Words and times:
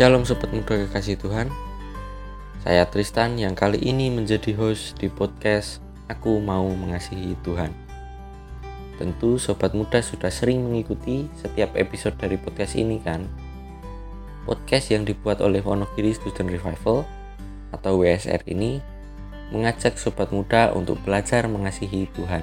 Shalom 0.00 0.24
Sobat 0.24 0.48
Muda 0.48 0.80
Kekasih 0.80 1.20
Tuhan. 1.20 1.52
Saya 2.64 2.88
Tristan 2.88 3.36
yang 3.36 3.52
kali 3.52 3.76
ini 3.84 4.08
menjadi 4.08 4.56
host 4.56 4.96
di 4.96 5.12
podcast 5.12 5.84
Aku 6.08 6.40
Mau 6.40 6.72
Mengasihi 6.72 7.36
Tuhan. 7.44 7.68
Tentu 8.96 9.36
Sobat 9.36 9.76
Muda 9.76 10.00
sudah 10.00 10.32
sering 10.32 10.64
mengikuti 10.64 11.28
setiap 11.36 11.76
episode 11.76 12.16
dari 12.16 12.40
podcast 12.40 12.80
ini 12.80 12.96
kan? 12.96 13.28
Podcast 14.48 14.88
yang 14.88 15.04
dibuat 15.04 15.44
oleh 15.44 15.60
Wonogiri 15.60 16.16
Student 16.16 16.48
Revival 16.48 17.04
atau 17.76 18.00
WSR 18.00 18.40
ini 18.48 18.80
mengajak 19.52 20.00
Sobat 20.00 20.32
Muda 20.32 20.72
untuk 20.72 20.96
belajar 21.04 21.44
mengasihi 21.44 22.08
Tuhan. 22.16 22.40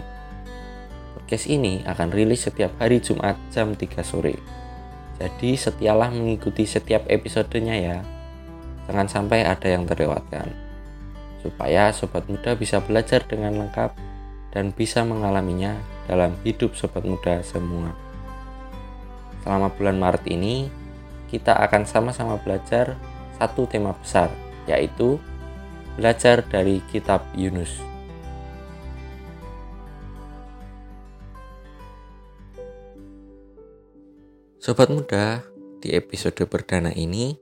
Podcast 1.17 1.49
ini 1.49 1.81
akan 1.89 2.13
rilis 2.13 2.45
setiap 2.45 2.69
hari 2.77 3.01
Jumat 3.01 3.33
jam 3.49 3.73
3 3.73 3.81
sore 4.05 4.56
jadi 5.17 5.57
setialah 5.57 6.13
mengikuti 6.13 6.69
setiap 6.69 7.09
episodenya 7.09 7.75
ya. 7.77 7.97
Jangan 8.85 9.09
sampai 9.09 9.43
ada 9.43 9.65
yang 9.65 9.89
terlewatkan. 9.89 10.53
Supaya 11.41 11.89
sobat 11.89 12.29
muda 12.29 12.53
bisa 12.53 12.77
belajar 12.79 13.25
dengan 13.25 13.65
lengkap 13.65 13.97
dan 14.53 14.69
bisa 14.71 15.01
mengalaminya 15.01 15.75
dalam 16.05 16.37
hidup 16.45 16.77
sobat 16.77 17.01
muda 17.03 17.41
semua. 17.41 17.97
Selama 19.41 19.73
bulan 19.73 19.97
Maret 19.97 20.23
ini, 20.29 20.69
kita 21.27 21.57
akan 21.65 21.83
sama-sama 21.83 22.37
belajar 22.39 22.95
satu 23.41 23.65
tema 23.65 23.97
besar, 23.97 24.29
yaitu 24.69 25.17
belajar 25.97 26.45
dari 26.45 26.79
kitab 26.93 27.25
Yunus. 27.33 27.96
Sobat 34.67 34.91
muda, 34.91 35.47
di 35.79 35.95
episode 35.95 36.43
perdana 36.43 36.91
ini 36.91 37.39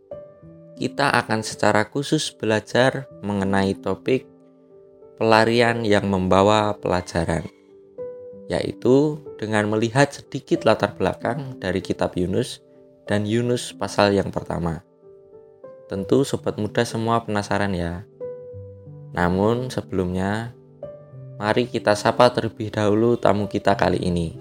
kita 0.78 1.10
akan 1.10 1.42
secara 1.42 1.90
khusus 1.90 2.30
belajar 2.30 3.10
mengenai 3.26 3.74
topik 3.82 4.30
pelarian 5.18 5.82
yang 5.82 6.06
membawa 6.06 6.78
pelajaran, 6.78 7.42
yaitu 8.46 9.26
dengan 9.42 9.66
melihat 9.74 10.14
sedikit 10.14 10.70
latar 10.70 10.94
belakang 10.94 11.58
dari 11.58 11.82
kitab 11.82 12.14
Yunus 12.14 12.62
dan 13.10 13.26
Yunus 13.26 13.74
pasal 13.74 14.14
yang 14.14 14.30
pertama. 14.30 14.86
Tentu 15.90 16.22
sobat 16.30 16.62
muda 16.62 16.86
semua 16.86 17.26
penasaran 17.26 17.74
ya. 17.74 18.06
Namun 19.18 19.74
sebelumnya, 19.74 20.54
mari 21.42 21.66
kita 21.66 21.98
sapa 21.98 22.30
terlebih 22.30 22.70
dahulu 22.70 23.18
tamu 23.18 23.50
kita 23.50 23.74
kali 23.74 23.98
ini, 23.98 24.38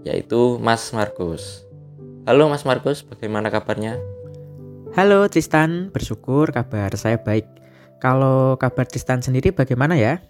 yaitu 0.00 0.56
Mas 0.56 0.96
Markus. 0.96 1.68
Halo 2.22 2.46
Mas 2.46 2.62
Markus, 2.62 3.02
bagaimana 3.02 3.50
kabarnya? 3.50 3.98
Halo 4.94 5.26
Tristan, 5.26 5.90
bersyukur 5.90 6.54
kabar 6.54 6.94
saya 6.94 7.18
baik. 7.18 7.42
Kalau 7.98 8.54
kabar 8.62 8.86
Tristan 8.86 9.18
sendiri 9.18 9.50
bagaimana 9.50 9.98
ya? 9.98 10.22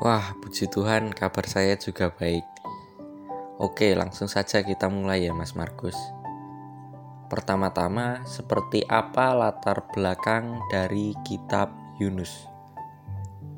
Wah, 0.00 0.32
puji 0.40 0.72
Tuhan 0.72 1.12
kabar 1.12 1.44
saya 1.44 1.76
juga 1.76 2.08
baik. 2.16 2.48
Oke, 3.60 3.92
langsung 3.92 4.24
saja 4.24 4.64
kita 4.64 4.88
mulai 4.88 5.28
ya 5.28 5.36
Mas 5.36 5.52
Markus. 5.52 6.00
Pertama-tama, 7.28 8.24
seperti 8.24 8.80
apa 8.88 9.36
latar 9.36 9.84
belakang 9.92 10.64
dari 10.72 11.12
kitab 11.28 11.68
Yunus? 12.00 12.48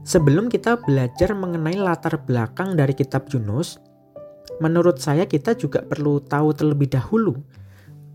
Sebelum 0.02 0.50
kita 0.50 0.82
belajar 0.82 1.38
mengenai 1.38 1.78
latar 1.78 2.18
belakang 2.26 2.74
dari 2.74 2.98
kitab 2.98 3.30
Yunus, 3.30 3.78
menurut 4.58 5.00
saya 5.00 5.24
kita 5.24 5.56
juga 5.56 5.80
perlu 5.80 6.20
tahu 6.20 6.52
terlebih 6.52 6.92
dahulu 6.92 7.38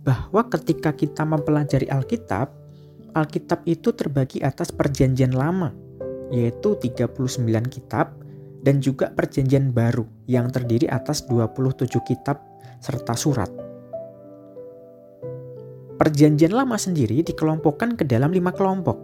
bahwa 0.06 0.48
ketika 0.48 0.96
kita 0.96 1.28
mempelajari 1.28 1.90
Alkitab, 1.92 2.54
Alkitab 3.12 3.66
itu 3.68 3.92
terbagi 3.92 4.40
atas 4.40 4.72
perjanjian 4.72 5.34
lama, 5.34 5.74
yaitu 6.32 6.78
39 6.80 7.18
kitab, 7.68 8.16
dan 8.64 8.80
juga 8.80 9.12
perjanjian 9.12 9.72
baru 9.76 10.08
yang 10.28 10.52
terdiri 10.52 10.88
atas 10.88 11.28
27 11.28 11.88
kitab 12.08 12.40
serta 12.80 13.16
surat. 13.16 13.52
Perjanjian 15.98 16.54
lama 16.54 16.78
sendiri 16.78 17.26
dikelompokkan 17.26 17.98
ke 17.98 18.06
dalam 18.06 18.30
lima 18.30 18.54
kelompok, 18.54 19.02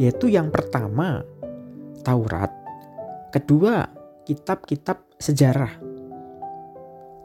yaitu 0.00 0.32
yang 0.32 0.48
pertama, 0.48 1.20
Taurat, 2.00 2.48
kedua, 3.28 3.84
kitab-kitab 4.24 5.04
sejarah, 5.20 5.89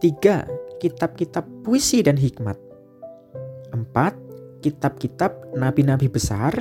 Tiga, 0.06 0.46
kitab-kitab 0.78 1.66
puisi 1.66 2.06
dan 2.06 2.14
hikmat. 2.14 2.54
Empat, 3.74 4.14
kitab-kitab 4.62 5.58
nabi-nabi 5.58 6.06
besar. 6.06 6.54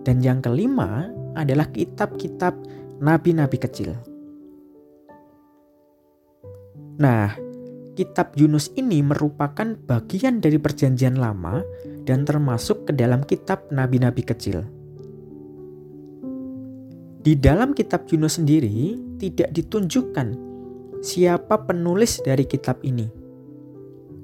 Dan 0.00 0.24
yang 0.24 0.40
kelima 0.40 1.12
adalah 1.36 1.68
kitab-kitab 1.68 2.56
nabi-nabi 3.04 3.60
kecil. 3.60 3.92
Nah, 7.04 7.36
kitab 8.00 8.32
Yunus 8.40 8.72
ini 8.80 9.04
merupakan 9.04 9.76
bagian 9.76 10.40
dari 10.40 10.56
perjanjian 10.56 11.20
lama 11.20 11.60
dan 12.08 12.24
termasuk 12.24 12.88
ke 12.88 12.96
dalam 12.96 13.28
kitab 13.28 13.68
nabi-nabi 13.68 14.24
kecil. 14.24 14.64
Di 17.20 17.36
dalam 17.36 17.76
kitab 17.76 18.08
Yunus 18.08 18.40
sendiri 18.40 18.96
tidak 19.20 19.52
ditunjukkan 19.52 20.48
siapa 21.00 21.64
penulis 21.64 22.20
dari 22.20 22.44
kitab 22.44 22.80
ini. 22.84 23.08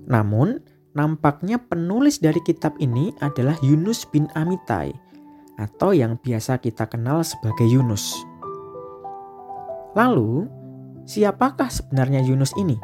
Namun, 0.06 0.60
nampaknya 0.92 1.60
penulis 1.60 2.20
dari 2.20 2.38
kitab 2.44 2.76
ini 2.78 3.12
adalah 3.20 3.56
Yunus 3.64 4.06
bin 4.08 4.28
Amitai 4.36 4.92
atau 5.56 5.96
yang 5.96 6.20
biasa 6.20 6.60
kita 6.60 6.84
kenal 6.86 7.24
sebagai 7.24 7.64
Yunus. 7.64 8.12
Lalu, 9.96 10.44
siapakah 11.08 11.72
sebenarnya 11.72 12.20
Yunus 12.20 12.52
ini? 12.60 12.76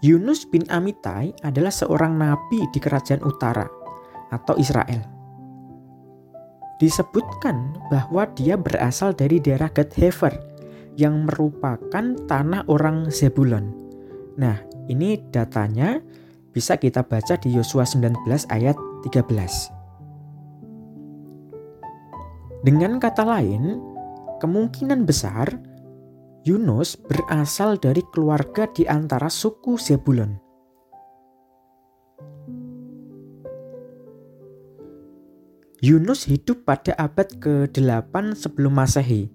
Yunus 0.00 0.48
bin 0.48 0.64
Amitai 0.72 1.34
adalah 1.44 1.74
seorang 1.74 2.16
nabi 2.16 2.64
di 2.72 2.80
kerajaan 2.80 3.20
utara 3.20 3.68
atau 4.32 4.56
Israel. 4.56 5.04
Disebutkan 6.80 7.76
bahwa 7.92 8.24
dia 8.32 8.56
berasal 8.56 9.12
dari 9.12 9.36
daerah 9.36 9.68
Gad 9.68 9.92
Hefer 9.92 10.49
yang 11.00 11.24
merupakan 11.24 12.04
tanah 12.28 12.68
orang 12.68 13.08
Zebulon. 13.08 13.72
Nah, 14.36 14.60
ini 14.92 15.16
datanya 15.32 15.96
bisa 16.52 16.76
kita 16.76 17.00
baca 17.08 17.40
di 17.40 17.56
Yosua 17.56 17.88
19 17.88 18.20
ayat 18.52 18.76
13. 19.08 19.72
Dengan 22.60 23.00
kata 23.00 23.24
lain, 23.24 23.80
kemungkinan 24.44 25.08
besar 25.08 25.48
Yunus 26.44 27.00
berasal 27.00 27.80
dari 27.80 28.04
keluarga 28.12 28.68
di 28.68 28.84
antara 28.84 29.32
suku 29.32 29.80
Zebulon. 29.80 30.36
Yunus 35.80 36.28
hidup 36.28 36.68
pada 36.68 36.92
abad 37.00 37.40
ke-8 37.40 38.36
sebelum 38.36 38.76
Masehi 38.76 39.32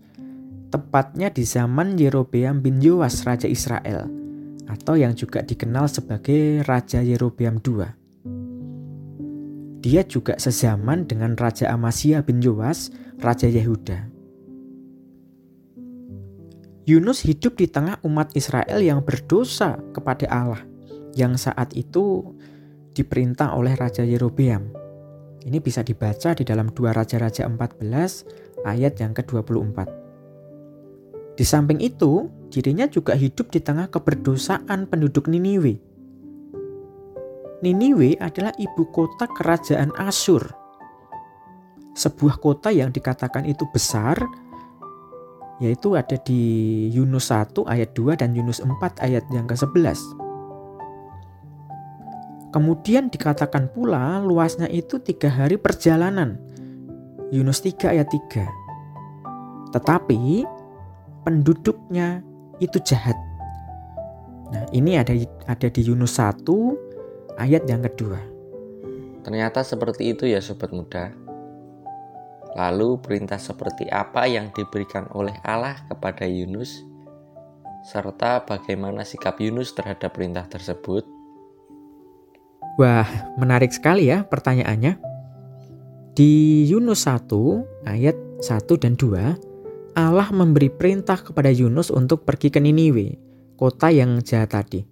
tepatnya 0.69 1.29
di 1.29 1.45
zaman 1.45 1.97
Yerobeam 1.97 2.61
bin 2.61 2.81
Yoas 2.81 3.25
Raja 3.25 3.45
Israel 3.49 4.09
atau 4.65 4.97
yang 4.97 5.13
juga 5.13 5.45
dikenal 5.45 5.85
sebagai 5.85 6.65
Raja 6.65 7.01
Yerobeam 7.01 7.61
II. 7.61 7.85
Dia 9.85 10.01
juga 10.01 10.33
sezaman 10.41 11.05
dengan 11.05 11.37
Raja 11.37 11.69
Amasya 11.69 12.25
bin 12.25 12.41
Yoas, 12.41 12.89
Raja 13.21 13.45
Yehuda. 13.45 14.09
Yunus 16.85 17.25
hidup 17.25 17.57
di 17.57 17.65
tengah 17.65 17.97
umat 18.05 18.33
Israel 18.37 18.77
yang 18.81 19.01
berdosa 19.01 19.77
kepada 19.93 20.29
Allah 20.29 20.61
yang 21.17 21.33
saat 21.33 21.73
itu 21.73 22.33
diperintah 22.93 23.57
oleh 23.57 23.73
Raja 23.73 24.05
Yerobeam. 24.05 24.69
Ini 25.45 25.61
bisa 25.61 25.85
dibaca 25.85 26.33
di 26.33 26.41
dalam 26.41 26.73
dua 26.73 26.93
Raja-Raja 26.93 27.45
14 27.45 28.65
ayat 28.65 28.97
yang 28.97 29.13
ke-24. 29.13 30.04
Di 31.35 31.43
samping 31.43 31.83
itu, 31.83 32.31
dirinya 32.47 32.87
juga 32.87 33.11
hidup 33.11 33.51
di 33.51 33.59
tengah 33.59 33.91
keberdosaan 33.91 34.87
penduduk 34.87 35.27
Niniwe. 35.27 35.75
Niniwe 37.59 38.15
adalah 38.23 38.55
ibu 38.55 38.83
kota 38.95 39.27
kerajaan 39.27 39.91
Asyur. 39.99 40.47
Sebuah 41.95 42.39
kota 42.39 42.71
yang 42.71 42.91
dikatakan 42.91 43.43
itu 43.47 43.67
besar, 43.71 44.15
yaitu 45.59 45.95
ada 45.95 46.15
di 46.19 46.39
Yunus 46.91 47.31
1 47.31 47.67
ayat 47.67 47.95
2 47.95 48.19
dan 48.19 48.35
Yunus 48.35 48.59
4 48.59 49.03
ayat 49.03 49.23
yang 49.31 49.47
ke-11. 49.47 49.99
Kemudian 52.55 53.11
dikatakan 53.11 53.67
pula 53.75 54.23
luasnya 54.23 54.71
itu 54.71 54.95
tiga 55.03 55.27
hari 55.27 55.59
perjalanan. 55.59 56.39
Yunus 57.27 57.59
3 57.59 57.91
ayat 57.91 58.07
3. 58.07 58.47
Tetapi 59.75 60.47
penduduknya 61.25 62.21
itu 62.61 62.77
jahat. 62.85 63.17
Nah, 64.53 64.63
ini 64.71 64.95
ada 64.95 65.11
ada 65.49 65.67
di 65.67 65.81
Yunus 65.81 66.21
1 66.21 66.45
ayat 67.41 67.65
yang 67.65 67.81
kedua. 67.83 68.21
Ternyata 69.25 69.65
seperti 69.65 70.13
itu 70.13 70.29
ya 70.29 70.37
sobat 70.37 70.69
muda. 70.69 71.09
Lalu 72.55 73.01
perintah 73.01 73.41
seperti 73.41 73.89
apa 73.89 74.29
yang 74.29 74.53
diberikan 74.53 75.09
oleh 75.11 75.35
Allah 75.43 75.75
kepada 75.89 76.23
Yunus 76.23 76.85
serta 77.83 78.47
bagaimana 78.47 79.03
sikap 79.03 79.41
Yunus 79.41 79.75
terhadap 79.75 80.15
perintah 80.15 80.47
tersebut? 80.47 81.03
Wah, 82.79 83.07
menarik 83.35 83.75
sekali 83.75 84.07
ya 84.07 84.23
pertanyaannya. 84.23 84.97
Di 86.15 86.63
Yunus 86.71 87.03
1 87.05 87.87
ayat 87.91 88.15
1 88.39 88.81
dan 88.81 88.95
2, 88.95 89.54
Allah 89.95 90.27
memberi 90.27 90.67
perintah 90.67 91.15
kepada 91.15 91.47
Yunus 91.47 91.87
untuk 91.87 92.27
pergi 92.27 92.51
ke 92.51 92.59
Niniwe, 92.59 93.15
kota 93.55 93.87
yang 93.87 94.19
jahat 94.19 94.51
tadi. 94.51 94.83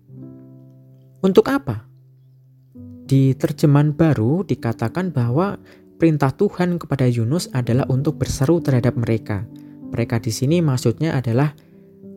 Untuk 1.20 1.52
apa? 1.52 1.84
Di 3.04 3.36
terjemahan 3.36 3.92
baru 3.92 4.48
dikatakan 4.48 5.12
bahwa 5.12 5.60
perintah 6.00 6.32
Tuhan 6.32 6.80
kepada 6.80 7.04
Yunus 7.04 7.52
adalah 7.52 7.84
untuk 7.92 8.16
berseru 8.16 8.64
terhadap 8.64 8.96
mereka. 8.96 9.44
Mereka 9.92 10.24
di 10.24 10.32
sini 10.32 10.64
maksudnya 10.64 11.20
adalah 11.20 11.52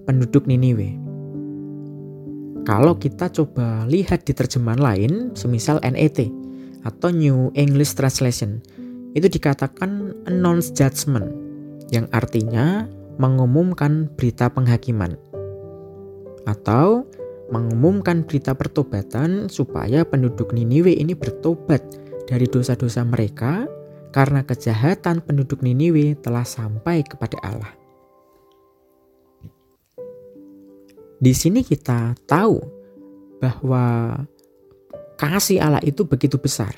penduduk 0.06 0.47
Niniwe. 0.47 0.94
Kalau 2.67 2.99
kita 2.99 3.31
coba 3.31 3.87
lihat 3.87 4.27
di 4.27 4.35
terjemahan 4.35 4.83
lain, 4.83 5.12
semisal 5.35 5.83
NET 5.83 6.19
atau 6.87 7.11
New 7.11 7.50
English 7.59 7.99
Translation, 7.99 8.62
itu 9.15 9.27
dikatakan 9.31 10.15
announce 10.27 10.75
judgment, 10.75 11.46
yang 11.94 12.11
artinya 12.11 12.87
mengumumkan 13.17 14.11
berita 14.15 14.50
penghakiman. 14.53 15.17
Atau 16.47 17.06
mengumumkan 17.50 18.27
berita 18.27 18.55
pertobatan 18.55 19.47
supaya 19.47 20.03
penduduk 20.03 20.50
Niniwe 20.50 20.94
ini 20.99 21.15
bertobat 21.15 21.83
dari 22.27 22.47
dosa-dosa 22.50 23.06
mereka 23.06 23.71
karena 24.11 24.43
kejahatan 24.43 25.23
penduduk 25.23 25.62
Niniwe 25.62 26.19
telah 26.19 26.43
sampai 26.43 27.06
kepada 27.06 27.38
Allah. 27.43 27.73
Di 31.17 31.33
sini 31.33 31.65
kita 31.65 32.12
tahu 32.29 32.61
bahwa 33.41 34.15
kasih 35.17 35.65
Allah 35.65 35.81
itu 35.81 36.05
begitu 36.05 36.37
besar. 36.37 36.77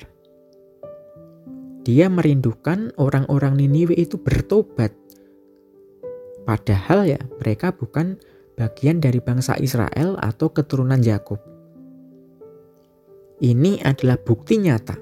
Dia 1.89 2.05
merindukan 2.05 2.93
orang-orang 3.01 3.57
Niniwe 3.57 3.97
itu 3.97 4.21
bertobat. 4.21 4.93
Padahal 6.45 7.09
ya 7.09 7.17
mereka 7.41 7.73
bukan 7.73 8.13
bagian 8.53 9.01
dari 9.01 9.17
bangsa 9.17 9.57
Israel 9.57 10.13
atau 10.21 10.53
keturunan 10.53 11.01
Yakub. 11.01 11.41
Ini 13.41 13.81
adalah 13.81 14.21
bukti 14.21 14.61
nyata 14.61 15.01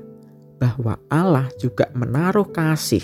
bahwa 0.63 0.95
Allah 1.12 1.51
juga 1.60 1.92
menaruh 1.92 2.56
kasih 2.56 3.04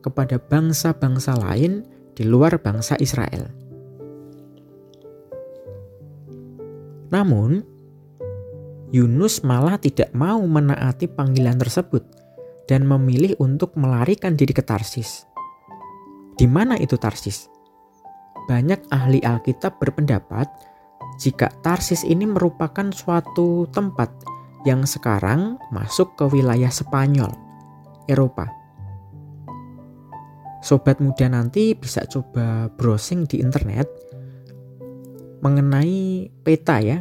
kepada 0.00 0.40
bangsa-bangsa 0.40 1.36
lain 1.36 1.84
di 2.16 2.24
luar 2.24 2.56
bangsa 2.56 2.96
Israel. 2.96 3.52
Namun, 7.12 7.60
Yunus 8.96 9.44
malah 9.44 9.76
tidak 9.76 10.08
mau 10.16 10.40
menaati 10.40 11.04
panggilan 11.04 11.60
tersebut 11.60 12.19
dan 12.70 12.86
memilih 12.86 13.34
untuk 13.42 13.74
melarikan 13.74 14.38
diri 14.38 14.54
ke 14.54 14.62
Tarsis. 14.62 15.26
Di 16.38 16.46
mana 16.46 16.78
itu 16.78 16.94
Tarsis? 16.94 17.50
banyak 18.50 18.90
ahli 18.90 19.22
Alkitab 19.22 19.78
berpendapat 19.78 20.50
jika 21.22 21.54
Tarsis 21.62 22.02
ini 22.02 22.26
merupakan 22.26 22.90
suatu 22.90 23.70
tempat 23.70 24.10
yang 24.66 24.82
sekarang 24.82 25.54
masuk 25.70 26.18
ke 26.18 26.26
wilayah 26.26 26.68
Spanyol, 26.68 27.30
Eropa. 28.10 28.50
Sobat 30.60 30.98
muda 30.98 31.30
nanti 31.30 31.72
bisa 31.78 32.04
coba 32.10 32.68
browsing 32.74 33.24
di 33.24 33.38
internet 33.40 33.86
mengenai 35.40 36.28
peta 36.42 36.82
ya. 36.82 37.00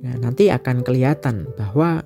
Nah, 0.00 0.16
nanti 0.20 0.52
akan 0.52 0.84
kelihatan 0.84 1.48
bahwa 1.56 2.04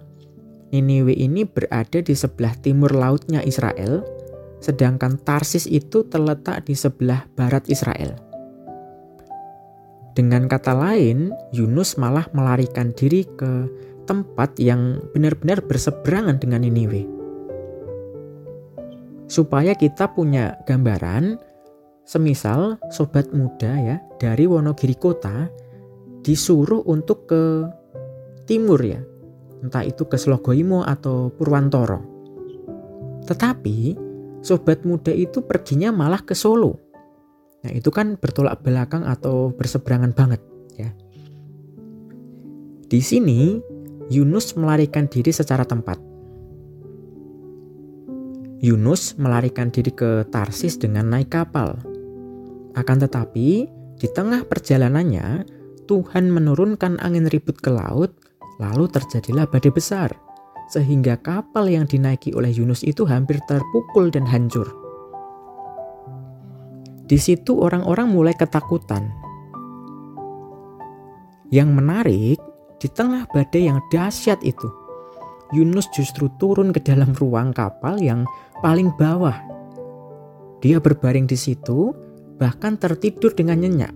Niniwe 0.75 1.15
ini 1.15 1.47
berada 1.47 2.03
di 2.03 2.19
sebelah 2.19 2.51
timur 2.59 2.91
lautnya 2.91 3.47
Israel, 3.47 4.03
sedangkan 4.59 5.23
Tarsis 5.23 5.71
itu 5.71 6.03
terletak 6.11 6.67
di 6.67 6.75
sebelah 6.75 7.31
barat 7.39 7.63
Israel. 7.71 8.19
Dengan 10.19 10.51
kata 10.51 10.75
lain, 10.75 11.31
Yunus 11.55 11.95
malah 11.95 12.27
melarikan 12.35 12.91
diri 12.91 13.23
ke 13.39 13.71
tempat 14.11 14.59
yang 14.59 14.99
benar-benar 15.15 15.63
berseberangan 15.63 16.43
dengan 16.43 16.67
Niniwe. 16.67 17.07
Supaya 19.31 19.79
kita 19.79 20.11
punya 20.11 20.59
gambaran, 20.67 21.39
semisal 22.03 22.83
sobat 22.91 23.31
muda 23.31 23.79
ya 23.79 23.97
dari 24.19 24.51
Wonogiri 24.51 24.99
kota 24.99 25.47
disuruh 26.27 26.83
untuk 26.87 27.31
ke 27.31 27.71
timur 28.47 28.83
ya, 28.83 29.01
entah 29.65 29.81
itu 29.81 30.05
ke 30.05 30.21
Slogoimo 30.21 30.85
atau 30.85 31.33
Purwantoro. 31.33 32.05
Tetapi 33.25 33.97
sobat 34.45 34.85
muda 34.85 35.11
itu 35.11 35.41
perginya 35.41 35.89
malah 35.89 36.21
ke 36.21 36.37
Solo 36.37 36.85
Nah, 37.65 37.73
itu 37.73 37.89
kan 37.89 38.21
bertolak 38.21 38.61
belakang 38.61 39.09
atau 39.09 39.49
berseberangan 39.57 40.13
banget 40.13 40.41
ya. 40.77 40.93
Di 42.85 43.01
sini 43.01 43.57
Yunus 44.13 44.53
melarikan 44.61 45.09
diri 45.09 45.33
secara 45.33 45.65
tempat. 45.65 45.97
Yunus 48.61 49.17
melarikan 49.17 49.73
diri 49.73 49.93
ke 49.93 50.29
Tarsis 50.29 50.77
dengan 50.77 51.09
naik 51.09 51.33
kapal. 51.33 51.81
Akan 52.77 53.01
tetapi, 53.01 53.49
di 53.97 54.09
tengah 54.13 54.45
perjalanannya, 54.45 55.49
Tuhan 55.89 56.33
menurunkan 56.33 57.01
angin 57.01 57.29
ribut 57.29 57.61
ke 57.61 57.73
laut, 57.73 58.13
lalu 58.59 58.87
terjadilah 58.91 59.49
badai 59.51 59.73
besar, 59.75 60.11
sehingga 60.71 61.19
kapal 61.21 61.69
yang 61.69 61.85
dinaiki 61.85 62.33
oleh 62.33 62.51
Yunus 62.51 62.87
itu 62.87 63.05
hampir 63.05 63.41
terpukul 63.51 64.09
dan 64.09 64.25
hancur. 64.25 64.67
Di 67.05 67.21
situ 67.21 67.61
orang-orang 67.61 68.09
mulai 68.09 68.33
ketakutan. 68.33 69.13
Yang 71.53 71.71
menarik, 71.77 72.39
di 72.81 72.89
tengah 72.89 73.29
badai 73.29 73.69
yang 73.69 73.79
dahsyat 73.93 74.41
itu, 74.41 74.67
Yunus 75.53 75.87
justru 75.93 76.33
turun 76.41 76.73
ke 76.73 76.81
dalam 76.81 77.13
ruang 77.15 77.53
kapal 77.53 78.01
yang 78.01 78.25
paling 78.65 78.91
bawah. 78.97 79.37
Dia 80.65 80.81
berbaring 80.81 81.29
di 81.29 81.37
situ, 81.37 81.93
bahkan 82.41 82.81
tertidur 82.81 83.37
dengan 83.37 83.61
nyenyak. 83.61 83.95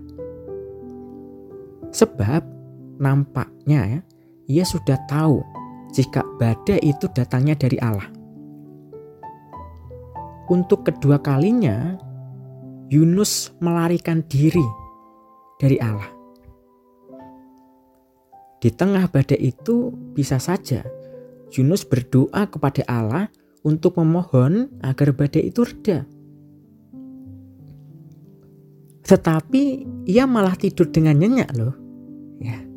Sebab 1.89 2.45
nampaknya 3.01 3.81
ya, 3.97 4.01
ia 4.49 4.65
sudah 4.65 4.97
tahu 5.05 5.45
jika 5.93 6.25
badai 6.41 6.81
itu 6.81 7.05
datangnya 7.13 7.53
dari 7.53 7.77
Allah. 7.77 8.09
Untuk 10.49 10.81
kedua 10.89 11.21
kalinya, 11.21 11.93
Yunus 12.89 13.53
melarikan 13.61 14.25
diri 14.25 14.65
dari 15.61 15.77
Allah. 15.77 16.09
Di 18.59 18.73
tengah 18.73 19.05
badai 19.07 19.39
itu 19.39 19.93
bisa 20.17 20.41
saja 20.41 20.83
Yunus 21.53 21.85
berdoa 21.85 22.49
kepada 22.49 22.81
Allah 22.89 23.25
untuk 23.65 23.97
memohon 24.01 24.69
agar 24.81 25.13
badai 25.13 25.53
itu 25.53 25.65
reda. 25.65 26.05
Tetapi 29.05 29.61
ia 30.05 30.29
malah 30.29 30.53
tidur 30.53 30.89
dengan 30.93 31.17
nyenyak 31.17 31.49
loh. 31.57 31.73
Ya. 32.37 32.68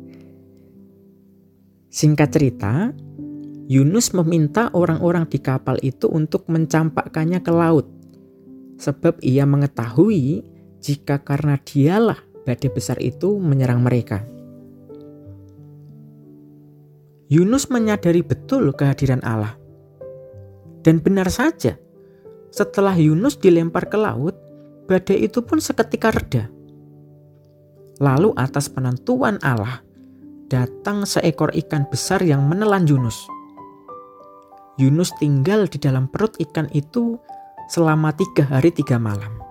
Singkat 1.93 2.29
cerita, 2.33 2.89
Yunus 3.69 4.17
meminta 4.17 4.73
orang-orang 4.73 5.29
di 5.29 5.37
kapal 5.37 5.77
itu 5.85 6.09
untuk 6.09 6.49
mencampakkannya 6.49 7.45
ke 7.45 7.53
laut 7.53 7.85
sebab 8.81 9.21
ia 9.21 9.45
mengetahui 9.45 10.41
jika 10.81 11.21
karena 11.21 11.55
dialah 11.61 12.17
badai 12.43 12.69
besar 12.73 12.97
itu 12.99 13.37
menyerang 13.39 13.79
mereka. 13.85 14.25
Yunus 17.31 17.71
menyadari 17.71 18.25
betul 18.25 18.75
kehadiran 18.75 19.23
Allah. 19.23 19.55
Dan 20.83 20.99
benar 20.99 21.31
saja, 21.31 21.79
setelah 22.51 22.93
Yunus 22.99 23.39
dilempar 23.39 23.87
ke 23.87 23.95
laut, 23.95 24.35
badai 24.89 25.29
itu 25.29 25.39
pun 25.45 25.63
seketika 25.63 26.11
reda. 26.11 26.51
Lalu 28.03 28.35
atas 28.35 28.67
penentuan 28.67 29.39
Allah, 29.39 29.79
datang 30.53 31.01
seekor 31.09 31.49
ikan 31.65 31.89
besar 31.89 32.21
yang 32.21 32.45
menelan 32.45 32.85
Yunus. 32.85 33.25
Yunus 34.77 35.09
tinggal 35.17 35.65
di 35.65 35.81
dalam 35.81 36.05
perut 36.05 36.37
ikan 36.37 36.69
itu 36.77 37.17
selama 37.73 38.13
tiga 38.13 38.45
hari 38.45 38.69
tiga 38.69 39.01
malam. 39.01 39.41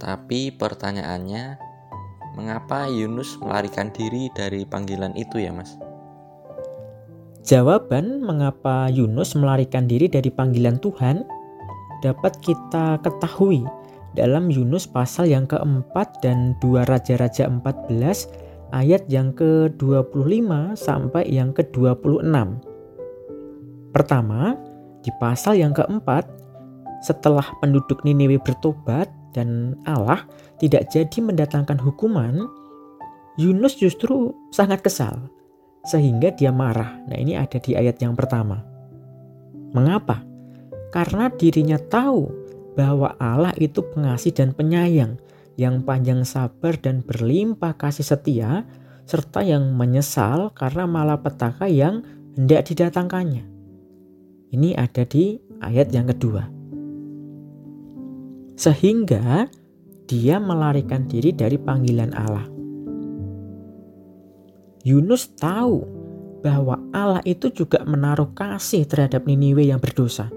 Tapi 0.00 0.48
pertanyaannya, 0.56 1.60
mengapa 2.40 2.88
Yunus 2.88 3.36
melarikan 3.36 3.92
diri 3.92 4.32
dari 4.32 4.64
panggilan 4.64 5.12
itu 5.12 5.44
ya 5.44 5.52
mas? 5.52 5.76
Jawaban 7.44 8.24
mengapa 8.24 8.88
Yunus 8.88 9.36
melarikan 9.36 9.84
diri 9.84 10.08
dari 10.08 10.32
panggilan 10.32 10.80
Tuhan 10.80 11.20
dapat 12.00 12.32
kita 12.40 13.00
ketahui 13.04 13.64
dalam 14.16 14.48
Yunus 14.48 14.88
pasal 14.88 15.28
yang 15.28 15.44
keempat 15.44 16.24
dan 16.24 16.56
dua 16.64 16.88
Raja-Raja 16.88 17.44
14 17.48 18.45
ayat 18.74 19.06
yang 19.06 19.34
ke-25 19.36 20.74
sampai 20.74 21.24
yang 21.30 21.54
ke-26. 21.54 22.34
Pertama, 23.94 24.56
di 25.00 25.10
pasal 25.22 25.60
yang 25.62 25.72
keempat, 25.72 26.26
setelah 27.04 27.44
penduduk 27.62 28.02
Niniwe 28.02 28.42
bertobat 28.42 29.06
dan 29.36 29.78
Allah 29.86 30.24
tidak 30.58 30.90
jadi 30.90 31.18
mendatangkan 31.20 31.78
hukuman, 31.78 32.44
Yunus 33.36 33.76
justru 33.76 34.32
sangat 34.50 34.80
kesal 34.80 35.28
sehingga 35.86 36.34
dia 36.34 36.50
marah. 36.50 36.98
Nah, 37.06 37.16
ini 37.16 37.38
ada 37.38 37.62
di 37.62 37.78
ayat 37.78 38.02
yang 38.02 38.18
pertama. 38.18 38.64
Mengapa? 39.70 40.24
Karena 40.90 41.30
dirinya 41.30 41.78
tahu 41.78 42.26
bahwa 42.74 43.14
Allah 43.22 43.54
itu 43.60 43.84
pengasih 43.94 44.34
dan 44.34 44.50
penyayang, 44.52 45.20
yang 45.56 45.82
panjang 45.82 46.22
sabar 46.28 46.76
dan 46.76 47.00
berlimpah 47.00 47.76
kasih 47.80 48.04
setia, 48.04 48.68
serta 49.08 49.40
yang 49.40 49.72
menyesal 49.72 50.52
karena 50.52 50.84
malapetaka 50.84 51.66
yang 51.68 52.04
hendak 52.36 52.68
didatangkannya. 52.68 53.44
Ini 54.52 54.76
ada 54.76 55.02
di 55.08 55.40
ayat 55.64 55.88
yang 55.90 56.06
kedua. 56.12 56.44
Sehingga 58.56 59.48
dia 60.06 60.36
melarikan 60.38 61.08
diri 61.08 61.32
dari 61.32 61.56
panggilan 61.58 62.12
Allah. 62.14 62.46
Yunus 64.86 65.34
tahu 65.34 65.82
bahwa 66.46 66.78
Allah 66.94 67.24
itu 67.26 67.50
juga 67.50 67.82
menaruh 67.82 68.30
kasih 68.38 68.86
terhadap 68.86 69.26
Niniwe 69.26 69.66
yang 69.66 69.82
berdosa. 69.82 70.30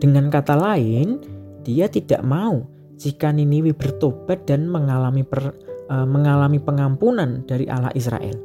Dengan 0.00 0.32
kata 0.32 0.56
lain, 0.56 1.20
dia 1.60 1.84
tidak 1.92 2.24
mau 2.24 2.73
jika 3.04 3.28
Niniwe 3.28 3.76
bertobat 3.76 4.48
dan 4.48 4.64
mengalami 4.64 5.20
per, 5.20 5.52
uh, 5.92 6.08
mengalami 6.08 6.56
pengampunan 6.56 7.44
dari 7.44 7.68
Allah 7.68 7.92
Israel. 7.92 8.40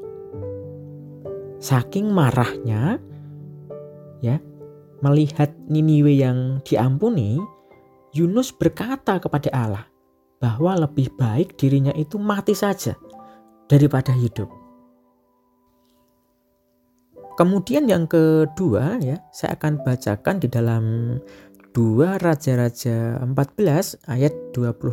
Saking 1.63 2.11
marahnya, 2.11 2.99
ya, 4.19 4.35
melihat 4.99 5.55
Niniwe 5.71 6.19
yang 6.19 6.59
diampuni, 6.67 7.39
Yunus 8.11 8.51
berkata 8.51 9.15
kepada 9.23 9.47
Allah 9.55 9.85
bahwa 10.43 10.75
lebih 10.75 11.15
baik 11.15 11.55
dirinya 11.55 11.95
itu 11.95 12.19
mati 12.19 12.51
saja 12.51 12.99
daripada 13.71 14.11
hidup. 14.11 14.51
Kemudian 17.39 17.87
yang 17.87 18.03
kedua 18.03 18.99
ya, 18.99 19.23
saya 19.31 19.55
akan 19.55 19.79
bacakan 19.87 20.43
di 20.43 20.51
dalam 20.51 20.83
2 21.79 22.19
Raja-Raja 22.19 23.23
14 23.23 24.03
ayat 24.11 24.35
25 24.51 24.83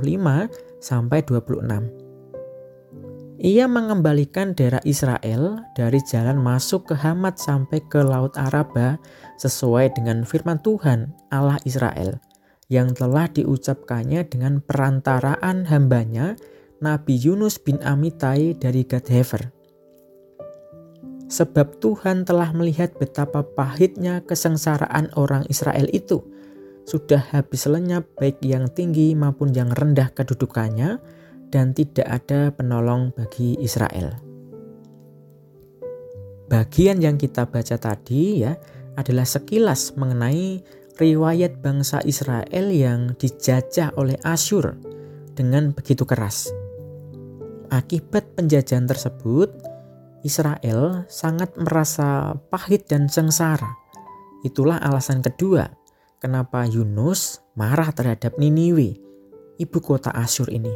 sampai 0.79 1.19
26. 1.27 3.43
Ia 3.43 3.67
mengembalikan 3.67 4.55
daerah 4.55 4.79
Israel 4.87 5.67
dari 5.75 5.99
jalan 6.07 6.39
masuk 6.39 6.87
ke 6.87 6.95
Hamat 6.95 7.43
sampai 7.43 7.83
ke 7.91 8.07
Laut 8.07 8.39
Araba 8.39 9.03
sesuai 9.43 9.99
dengan 9.99 10.23
firman 10.23 10.63
Tuhan 10.63 11.11
Allah 11.35 11.59
Israel 11.67 12.23
yang 12.71 12.95
telah 12.95 13.27
diucapkannya 13.35 14.23
dengan 14.31 14.63
perantaraan 14.63 15.67
hambanya 15.67 16.39
Nabi 16.79 17.19
Yunus 17.19 17.59
bin 17.59 17.83
Amitai 17.83 18.55
dari 18.55 18.87
Gadhefer. 18.87 19.51
Sebab 21.27 21.83
Tuhan 21.83 22.23
telah 22.23 22.55
melihat 22.55 22.95
betapa 22.95 23.43
pahitnya 23.43 24.23
kesengsaraan 24.23 25.11
orang 25.19 25.43
Israel 25.51 25.91
itu. 25.91 26.36
Sudah 26.87 27.19
habis 27.35 27.67
lenyap 27.67 28.07
baik 28.15 28.39
yang 28.47 28.71
tinggi 28.71 29.11
maupun 29.19 29.51
yang 29.51 29.75
rendah 29.75 30.15
kedudukannya 30.15 31.03
dan 31.51 31.75
tidak 31.75 32.07
ada 32.07 32.55
penolong 32.55 33.11
bagi 33.11 33.59
Israel. 33.59 34.15
Bagian 36.47 37.03
yang 37.03 37.19
kita 37.19 37.51
baca 37.51 37.75
tadi 37.75 38.47
ya 38.47 38.55
adalah 38.95 39.27
sekilas 39.27 39.99
mengenai 39.99 40.63
riwayat 40.95 41.59
bangsa 41.59 42.07
Israel 42.07 42.71
yang 42.71 43.19
dijajah 43.19 43.91
oleh 43.99 44.15
Asyur 44.23 44.79
dengan 45.35 45.75
begitu 45.75 46.07
keras. 46.07 46.55
Akibat 47.67 48.39
penjajahan 48.39 48.87
tersebut, 48.87 49.51
Israel 50.23 51.03
sangat 51.11 51.51
merasa 51.59 52.39
pahit 52.47 52.87
dan 52.87 53.11
sengsara. 53.11 53.75
Itulah 54.47 54.79
alasan 54.79 55.19
kedua 55.19 55.67
kenapa 56.17 56.65
Yunus 56.65 57.45
marah 57.53 57.93
terhadap 57.93 58.41
Niniwe, 58.41 58.97
ibu 59.61 59.79
kota 59.85 60.09
Asyur 60.13 60.49
ini. 60.49 60.73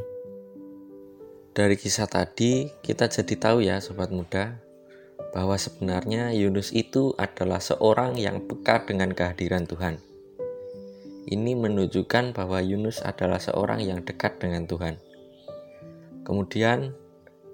Dari 1.57 1.75
kisah 1.75 2.07
tadi, 2.07 2.69
kita 2.85 3.09
jadi 3.09 3.35
tahu 3.41 3.65
ya 3.65 3.81
sobat 3.81 4.13
muda, 4.13 4.61
bahwa 5.33 5.57
sebenarnya 5.57 6.31
Yunus 6.37 6.71
itu 6.77 7.17
adalah 7.17 7.59
seorang 7.59 8.21
yang 8.21 8.45
peka 8.45 8.85
dengan 8.85 9.17
kehadiran 9.17 9.65
Tuhan. 9.65 9.99
Ini 11.31 11.53
menunjukkan 11.57 12.33
bahwa 12.37 12.61
Yunus 12.61 13.01
adalah 13.05 13.41
seorang 13.41 13.85
yang 13.85 14.05
dekat 14.05 14.41
dengan 14.41 14.65
Tuhan. 14.69 14.97
Kemudian, 16.25 16.93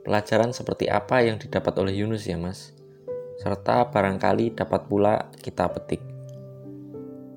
pelajaran 0.02 0.54
seperti 0.54 0.90
apa 0.90 1.22
yang 1.22 1.38
didapat 1.38 1.74
oleh 1.78 1.94
Yunus 1.94 2.26
ya 2.26 2.38
mas? 2.38 2.74
Serta 3.36 3.90
barangkali 3.90 4.54
dapat 4.56 4.88
pula 4.88 5.28
kita 5.38 5.68
petik. 5.70 6.15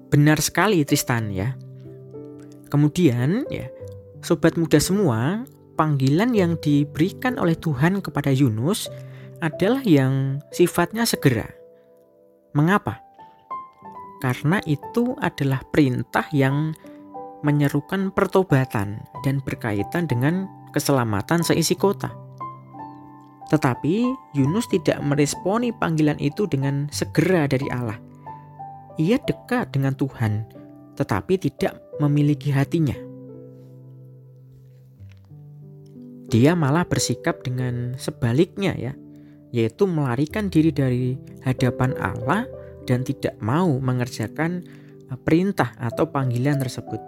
Benar 0.09 0.41
sekali 0.41 0.81
Tristan 0.85 1.29
ya. 1.29 1.53
Kemudian 2.69 3.45
ya, 3.49 3.69
sobat 4.21 4.57
muda 4.57 4.77
semua, 4.77 5.45
panggilan 5.77 6.33
yang 6.33 6.57
diberikan 6.61 7.37
oleh 7.41 7.57
Tuhan 7.57 8.01
kepada 8.01 8.29
Yunus 8.29 8.89
adalah 9.41 9.81
yang 9.85 10.43
sifatnya 10.53 11.05
segera. 11.05 11.49
Mengapa? 12.53 13.09
karena 14.19 14.59
itu 14.67 15.15
adalah 15.23 15.63
perintah 15.71 16.27
yang 16.35 16.75
menyerukan 17.41 18.11
pertobatan 18.11 18.99
dan 19.23 19.39
berkaitan 19.39 20.05
dengan 20.05 20.45
keselamatan 20.75 21.39
seisi 21.41 21.73
kota. 21.73 22.11
Tetapi 23.49 24.05
Yunus 24.37 24.69
tidak 24.69 25.01
meresponi 25.01 25.73
panggilan 25.73 26.19
itu 26.21 26.45
dengan 26.45 26.91
segera 26.91 27.49
dari 27.49 27.65
Allah. 27.71 27.97
Ia 28.99 29.15
dekat 29.15 29.71
dengan 29.71 29.95
Tuhan, 29.95 30.43
tetapi 30.99 31.39
tidak 31.39 31.79
memiliki 32.03 32.51
hatinya. 32.51 32.99
Dia 36.27 36.51
malah 36.53 36.83
bersikap 36.83 37.39
dengan 37.41 37.95
sebaliknya 37.95 38.75
ya, 38.75 38.93
yaitu 39.55 39.87
melarikan 39.87 40.51
diri 40.51 40.75
dari 40.75 41.15
hadapan 41.47 41.95
Allah 41.95 42.43
dan 42.83 43.07
tidak 43.07 43.39
mau 43.39 43.79
mengerjakan 43.79 44.67
eh, 45.07 45.19
perintah 45.23 45.71
atau 45.79 46.03
panggilan 46.11 46.59
tersebut. 46.59 46.99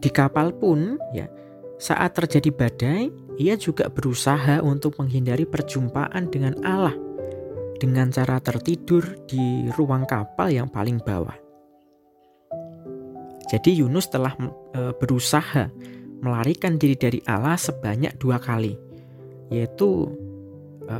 Di 0.00 0.08
kapal 0.08 0.56
pun 0.56 0.96
ya 1.12 1.28
saat 1.76 2.16
terjadi 2.16 2.50
badai, 2.50 3.12
ia 3.36 3.54
juga 3.54 3.92
berusaha 3.92 4.64
untuk 4.64 4.96
menghindari 4.96 5.44
perjumpaan 5.44 6.32
dengan 6.32 6.58
Allah 6.64 7.07
dengan 7.78 8.10
cara 8.10 8.42
tertidur 8.42 9.24
di 9.30 9.70
ruang 9.78 10.04
kapal 10.04 10.50
yang 10.50 10.68
paling 10.68 10.98
bawah. 11.00 11.34
Jadi 13.48 13.80
Yunus 13.80 14.12
telah 14.12 14.36
e, 14.76 14.92
berusaha 14.92 15.72
melarikan 16.20 16.76
diri 16.76 16.98
dari 16.98 17.20
Allah 17.24 17.56
sebanyak 17.56 18.20
dua 18.20 18.36
kali, 18.36 18.76
yaitu 19.48 20.12
e, 20.84 20.94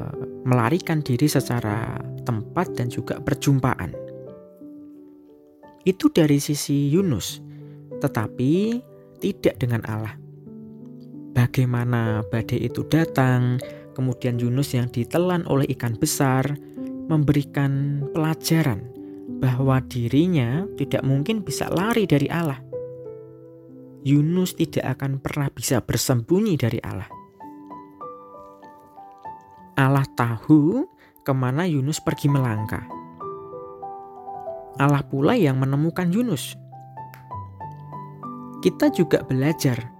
melarikan 0.48 1.04
diri 1.04 1.28
secara 1.28 2.00
tempat 2.24 2.72
dan 2.72 2.88
juga 2.88 3.20
perjumpaan. 3.20 3.92
Itu 5.84 6.08
dari 6.08 6.40
sisi 6.40 6.88
Yunus, 6.88 7.44
tetapi 8.00 8.80
tidak 9.20 9.60
dengan 9.60 9.84
Allah. 9.84 10.16
Bagaimana 11.36 12.24
badai 12.32 12.66
itu 12.66 12.82
datang, 12.88 13.60
kemudian 13.98 14.38
Yunus 14.38 14.78
yang 14.78 14.86
ditelan 14.86 15.42
oleh 15.50 15.66
ikan 15.74 15.98
besar 15.98 16.54
memberikan 17.10 18.06
pelajaran 18.14 18.86
bahwa 19.42 19.82
dirinya 19.82 20.62
tidak 20.78 21.02
mungkin 21.02 21.42
bisa 21.42 21.66
lari 21.66 22.06
dari 22.06 22.30
Allah. 22.30 22.62
Yunus 24.06 24.54
tidak 24.54 24.94
akan 24.94 25.18
pernah 25.18 25.50
bisa 25.50 25.82
bersembunyi 25.82 26.54
dari 26.54 26.78
Allah. 26.78 27.10
Allah 29.74 30.06
tahu 30.14 30.86
ke 31.26 31.32
mana 31.34 31.66
Yunus 31.66 31.98
pergi 31.98 32.30
melangkah. 32.30 32.86
Allah 34.78 35.02
pula 35.02 35.34
yang 35.34 35.58
menemukan 35.58 36.06
Yunus. 36.06 36.54
Kita 38.62 38.94
juga 38.94 39.26
belajar 39.26 39.90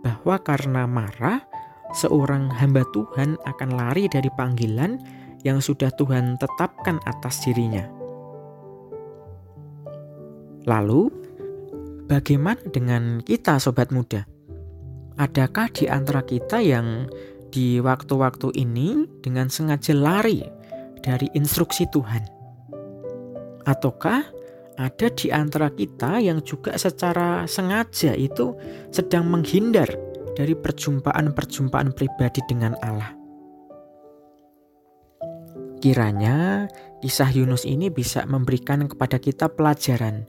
bahwa 0.00 0.40
karena 0.40 0.88
marah, 0.88 1.51
seorang 1.96 2.48
hamba 2.52 2.84
Tuhan 2.92 3.36
akan 3.44 3.70
lari 3.76 4.08
dari 4.08 4.28
panggilan 4.34 5.00
yang 5.42 5.58
sudah 5.58 5.90
Tuhan 5.94 6.38
tetapkan 6.38 7.02
atas 7.04 7.42
dirinya. 7.44 7.86
Lalu, 10.62 11.10
bagaimana 12.06 12.62
dengan 12.70 13.18
kita, 13.18 13.58
sobat 13.58 13.90
muda? 13.90 14.22
Adakah 15.18 15.68
di 15.74 15.90
antara 15.90 16.22
kita 16.22 16.62
yang 16.62 17.10
di 17.52 17.82
waktu-waktu 17.82 18.54
ini 18.56 19.04
dengan 19.20 19.50
sengaja 19.50 19.92
lari 19.92 20.40
dari 21.02 21.26
instruksi 21.34 21.90
Tuhan? 21.90 22.22
Ataukah 23.66 24.22
ada 24.78 25.08
di 25.12 25.28
antara 25.28 25.68
kita 25.68 26.22
yang 26.22 26.40
juga 26.46 26.78
secara 26.78 27.44
sengaja 27.44 28.16
itu 28.16 28.56
sedang 28.88 29.28
menghindar 29.28 29.90
dari 30.32 30.56
perjumpaan-perjumpaan 30.56 31.92
pribadi 31.96 32.40
dengan 32.48 32.76
Allah? 32.80 33.12
Kiranya 35.82 36.70
kisah 37.02 37.34
Yunus 37.34 37.66
ini 37.66 37.90
bisa 37.90 38.22
memberikan 38.22 38.86
kepada 38.86 39.18
kita 39.18 39.50
pelajaran 39.50 40.22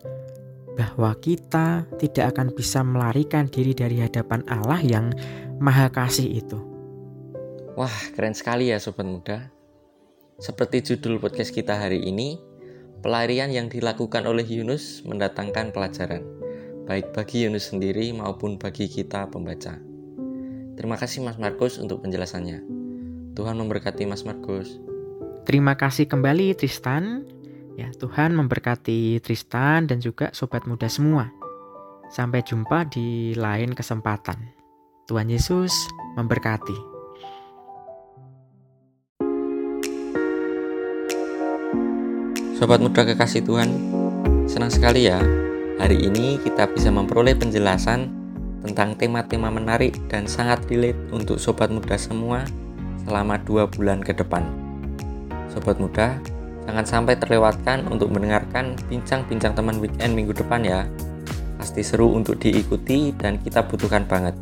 bahwa 0.73 1.13
kita 1.21 1.85
tidak 2.01 2.33
akan 2.33 2.49
bisa 2.57 2.81
melarikan 2.81 3.45
diri 3.45 3.77
dari 3.77 4.01
hadapan 4.01 4.41
Allah 4.49 4.81
yang 4.81 5.13
Maha 5.61 5.93
Kasih 5.93 6.41
itu. 6.41 6.57
Wah, 7.77 7.93
keren 8.17 8.33
sekali 8.33 8.73
ya 8.73 8.81
sobat 8.81 9.05
muda. 9.05 9.53
Seperti 10.41 10.81
judul 10.81 11.21
podcast 11.21 11.53
kita 11.53 11.77
hari 11.77 12.01
ini, 12.01 12.41
pelarian 13.05 13.53
yang 13.53 13.69
dilakukan 13.69 14.25
oleh 14.25 14.45
Yunus 14.45 15.05
mendatangkan 15.05 15.69
pelajaran, 15.69 16.25
baik 16.89 17.13
bagi 17.13 17.45
Yunus 17.45 17.69
sendiri 17.69 18.09
maupun 18.17 18.57
bagi 18.57 18.89
kita 18.89 19.29
pembaca. 19.29 19.92
Terima 20.73 20.97
kasih 20.97 21.21
Mas 21.21 21.37
Markus 21.37 21.77
untuk 21.77 22.01
penjelasannya. 22.01 22.65
Tuhan 23.37 23.57
memberkati 23.57 24.09
Mas 24.09 24.25
Markus. 24.25 24.81
Terima 25.45 25.77
kasih 25.77 26.09
kembali 26.09 26.57
Tristan. 26.57 27.29
Ya, 27.77 27.89
Tuhan 27.93 28.37
memberkati 28.37 29.21
Tristan 29.21 29.85
dan 29.89 30.01
juga 30.01 30.29
sobat 30.33 30.65
muda 30.65 30.89
semua. 30.89 31.29
Sampai 32.09 32.45
jumpa 32.45 32.89
di 32.89 33.33
lain 33.33 33.73
kesempatan. 33.73 34.37
Tuhan 35.09 35.29
Yesus 35.29 35.73
memberkati. 36.17 36.77
Sobat 42.57 42.79
muda 42.79 43.03
kekasih 43.03 43.43
Tuhan, 43.43 43.69
senang 44.47 44.71
sekali 44.71 45.09
ya. 45.09 45.19
Hari 45.81 46.07
ini 46.07 46.39
kita 46.39 46.69
bisa 46.71 46.93
memperoleh 46.93 47.35
penjelasan 47.35 48.22
tentang 48.63 48.95
tema-tema 48.95 49.51
menarik 49.51 49.99
dan 50.07 50.23
sangat 50.23 50.63
relate 50.71 50.97
untuk 51.11 51.35
sobat 51.35 51.67
muda 51.67 51.99
semua 51.99 52.47
selama 53.03 53.35
dua 53.43 53.67
bulan 53.67 53.99
ke 53.99 54.15
depan. 54.15 54.47
Sobat 55.51 55.77
muda, 55.77 56.17
jangan 56.63 56.85
sampai 56.87 57.19
terlewatkan 57.19 57.85
untuk 57.91 58.09
mendengarkan 58.09 58.79
bincang-bincang 58.87 59.53
teman 59.53 59.77
weekend 59.83 60.15
minggu 60.15 60.31
depan 60.31 60.63
ya. 60.63 60.87
Pasti 61.59 61.83
seru 61.83 62.15
untuk 62.15 62.39
diikuti 62.39 63.11
dan 63.13 63.37
kita 63.43 63.67
butuhkan 63.67 64.07
banget. 64.07 64.35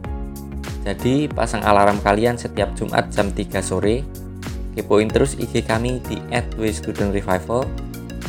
Jadi 0.82 1.30
pasang 1.30 1.62
alarm 1.62 2.02
kalian 2.02 2.38
setiap 2.38 2.74
Jumat 2.74 3.10
jam 3.14 3.30
3 3.30 3.62
sore. 3.62 4.02
Kepoin 4.74 5.12
terus 5.12 5.36
IG 5.36 5.68
kami 5.68 6.00
di 6.08 6.18
@studentrevival 6.58 7.68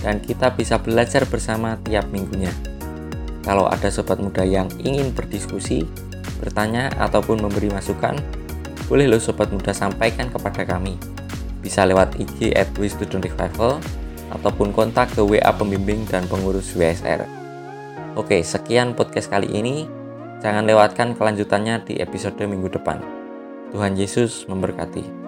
dan 0.02 0.18
kita 0.18 0.50
bisa 0.52 0.76
belajar 0.76 1.22
bersama 1.30 1.78
tiap 1.86 2.10
minggunya. 2.10 2.50
Kalau 3.42 3.66
ada 3.66 3.90
sobat 3.90 4.22
muda 4.22 4.46
yang 4.46 4.70
ingin 4.78 5.10
berdiskusi, 5.10 5.86
bertanya 6.38 6.94
ataupun 6.98 7.42
memberi 7.42 7.70
masukan, 7.70 8.18
boleh 8.86 9.10
lo 9.10 9.18
sobat 9.18 9.50
muda 9.50 9.74
sampaikan 9.74 10.30
kepada 10.30 10.62
kami 10.62 10.98
bisa 11.62 11.86
lewat 11.86 12.18
IG 12.18 12.52
at 12.58 12.68
Student 12.74 13.30
Revival 13.30 13.78
ataupun 14.34 14.74
kontak 14.74 15.14
ke 15.14 15.22
WA 15.22 15.54
pembimbing 15.54 16.02
dan 16.10 16.26
pengurus 16.26 16.74
WSR. 16.74 17.24
Oke, 18.18 18.42
sekian 18.42 18.92
podcast 18.92 19.30
kali 19.30 19.48
ini. 19.48 19.86
Jangan 20.42 20.66
lewatkan 20.66 21.14
kelanjutannya 21.14 21.86
di 21.86 22.02
episode 22.02 22.42
minggu 22.42 22.66
depan. 22.74 22.98
Tuhan 23.70 23.94
Yesus 23.94 24.44
memberkati. 24.50 25.21